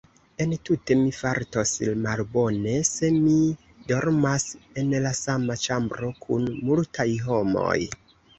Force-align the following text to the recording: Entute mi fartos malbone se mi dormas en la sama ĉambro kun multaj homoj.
Entute 0.43 0.95
mi 1.01 1.09
fartos 1.17 1.73
malbone 2.05 2.73
se 2.91 3.11
mi 3.17 3.35
dormas 3.93 4.47
en 4.83 4.97
la 5.05 5.13
sama 5.19 5.59
ĉambro 5.67 6.11
kun 6.25 6.51
multaj 6.71 7.09
homoj. 7.29 7.77